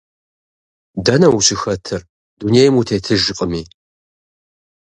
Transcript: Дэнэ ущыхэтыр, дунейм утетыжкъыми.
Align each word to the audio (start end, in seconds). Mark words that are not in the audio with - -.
Дэнэ 1.05 1.27
ущыхэтыр, 1.37 2.01
дунейм 2.37 2.73
утетыжкъыми. 2.79 3.63